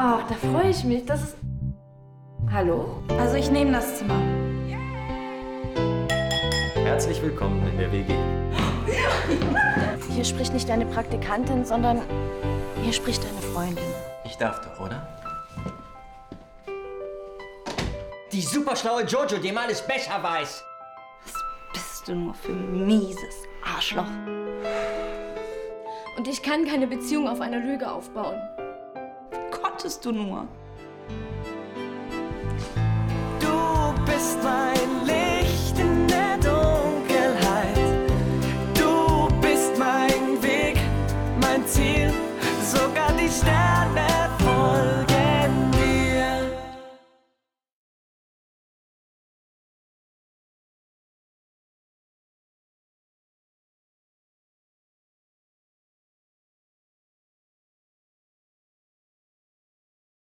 Ach, 0.00 0.22
da 0.28 0.34
freue 0.36 0.70
ich 0.70 0.84
mich. 0.84 1.04
Das 1.06 1.20
ist. 1.24 1.36
Hallo? 2.52 3.02
Also 3.18 3.34
ich 3.34 3.50
nehme 3.50 3.72
das 3.72 3.98
Zimmer. 3.98 4.14
Herzlich 6.76 7.20
willkommen 7.20 7.66
in 7.66 7.78
der 7.78 7.90
WG. 7.90 8.14
Hier 10.14 10.24
spricht 10.24 10.52
nicht 10.52 10.68
deine 10.68 10.86
Praktikantin, 10.86 11.64
sondern 11.64 12.02
hier 12.80 12.92
spricht 12.92 13.24
deine 13.24 13.42
Freundin. 13.52 13.82
Ich 14.24 14.36
darf 14.36 14.60
doch, 14.60 14.86
oder? 14.86 15.04
Die 18.30 18.42
superschlaue 18.42 19.02
Jojo, 19.02 19.38
die 19.38 19.56
alles 19.56 19.82
besser 19.82 20.22
weiß. 20.22 20.62
Bist 21.72 22.06
du 22.06 22.14
nur 22.14 22.34
für 22.34 22.52
mieses 22.52 23.34
Arschloch. 23.64 24.06
Und 26.16 26.28
ich 26.28 26.40
kann 26.40 26.66
keine 26.66 26.86
Beziehung 26.86 27.26
auf 27.26 27.40
einer 27.40 27.58
Lüge 27.58 27.90
aufbauen. 27.90 28.40
Konntest 29.50 30.04
du 30.04 30.12
nur. 30.12 30.46